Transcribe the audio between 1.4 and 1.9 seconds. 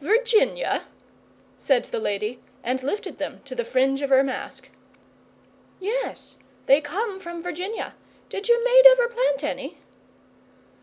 said